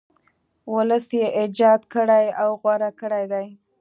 ولس 0.73 1.07
یې 1.19 1.27
ایجاد 1.39 1.81
کړی 1.93 2.25
او 2.41 2.49
غوره 2.61 2.89
کړی 3.01 3.23
دی. 3.31 3.47